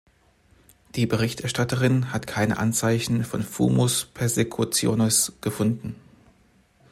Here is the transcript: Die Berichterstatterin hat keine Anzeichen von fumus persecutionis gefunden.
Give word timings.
Die 0.95 1.05
Berichterstatterin 1.05 2.11
hat 2.11 2.25
keine 2.25 2.57
Anzeichen 2.57 3.23
von 3.23 3.43
fumus 3.43 4.03
persecutionis 4.05 5.33
gefunden. 5.41 5.93